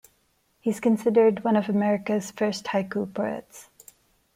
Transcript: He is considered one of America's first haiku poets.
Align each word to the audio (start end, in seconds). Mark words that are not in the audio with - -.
He 0.59 0.71
is 0.71 0.79
considered 0.79 1.43
one 1.43 1.55
of 1.55 1.69
America's 1.69 2.31
first 2.31 2.65
haiku 2.65 3.13
poets. 3.13 3.69